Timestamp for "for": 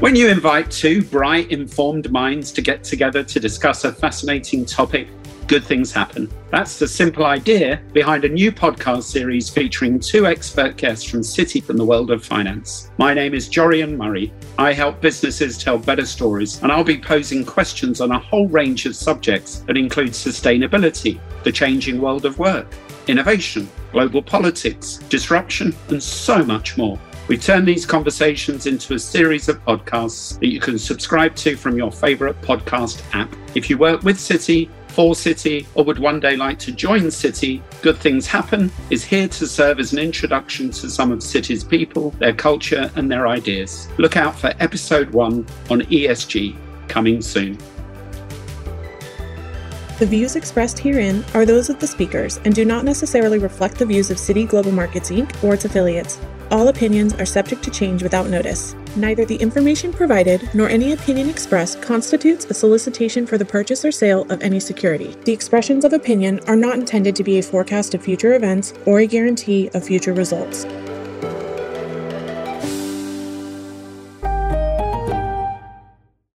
34.88-35.12, 44.34-44.54, 63.26-63.36